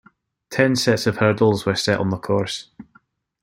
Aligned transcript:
Ten 0.49 0.75
sets 0.75 1.05
of 1.05 1.17
hurdles 1.17 1.67
were 1.67 1.75
set 1.75 1.99
on 1.99 2.09
the 2.09 2.17
course. 2.17 2.69